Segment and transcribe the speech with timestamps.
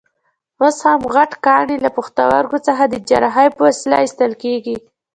[0.61, 4.75] اوس هم غټ کاڼي له پښتورګو څخه د جراحۍ په وسیله ایستل کېږي.